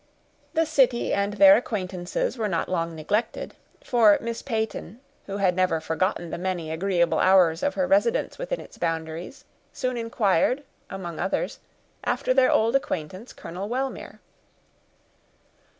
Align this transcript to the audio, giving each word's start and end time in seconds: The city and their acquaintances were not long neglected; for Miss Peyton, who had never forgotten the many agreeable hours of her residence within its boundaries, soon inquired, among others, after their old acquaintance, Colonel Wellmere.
The 0.55 0.65
city 0.65 1.13
and 1.13 1.33
their 1.33 1.55
acquaintances 1.57 2.35
were 2.35 2.47
not 2.47 2.67
long 2.67 2.95
neglected; 2.95 3.53
for 3.83 4.17
Miss 4.19 4.41
Peyton, 4.41 4.99
who 5.27 5.37
had 5.37 5.55
never 5.55 5.79
forgotten 5.79 6.31
the 6.31 6.39
many 6.39 6.71
agreeable 6.71 7.19
hours 7.19 7.61
of 7.61 7.75
her 7.75 7.85
residence 7.85 8.39
within 8.39 8.59
its 8.59 8.79
boundaries, 8.79 9.45
soon 9.71 9.97
inquired, 9.97 10.63
among 10.89 11.19
others, 11.19 11.59
after 12.03 12.33
their 12.33 12.49
old 12.51 12.75
acquaintance, 12.75 13.31
Colonel 13.31 13.69
Wellmere. 13.69 14.17